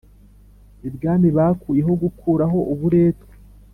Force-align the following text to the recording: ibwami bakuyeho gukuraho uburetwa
ibwami 0.87 1.29
bakuyeho 1.37 1.91
gukuraho 2.03 2.57
uburetwa 2.73 3.33